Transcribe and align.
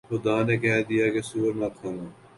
خدا 0.09 0.35
نے 0.47 0.55
کہہ 0.63 0.85
دیا 0.89 1.05
کہ 1.13 1.21
سؤر 1.29 1.53
نہ 1.61 1.67
کھانا 1.77 2.05